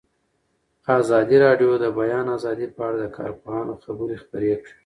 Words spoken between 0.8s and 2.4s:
ازادي راډیو د د بیان